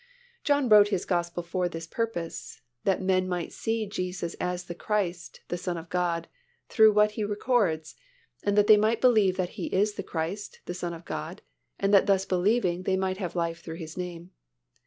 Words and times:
John 0.43 0.67
wrote 0.67 0.87
his 0.87 1.05
Gospel 1.05 1.43
for 1.43 1.69
this 1.69 1.85
purpose, 1.85 2.61
that 2.85 3.03
men 3.03 3.27
might 3.29 3.51
see 3.53 3.87
Jesus 3.87 4.33
as 4.41 4.63
the 4.63 4.73
Christ, 4.73 5.41
the 5.49 5.59
Son 5.59 5.77
of 5.77 5.89
God, 5.91 6.27
through 6.69 6.91
what 6.91 7.11
he 7.11 7.23
records, 7.23 7.93
and 8.41 8.57
that 8.57 8.65
they 8.65 8.77
might 8.77 8.99
believe 8.99 9.37
that 9.37 9.49
He 9.59 9.67
is 9.67 9.93
the 9.93 10.01
Christ, 10.01 10.61
the 10.65 10.73
Son 10.73 10.95
of 10.95 11.05
God, 11.05 11.43
and 11.79 11.93
that 11.93 12.07
thus 12.07 12.25
believing 12.25 12.81
they 12.81 12.97
might 12.97 13.17
have 13.17 13.35
life 13.35 13.61
through 13.61 13.75
His 13.77 13.95
name. 13.95 14.31